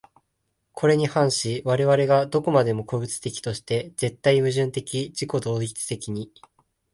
[0.73, 6.33] これに反し我々が何処までも個物的として、絶対矛盾的自己同一的に、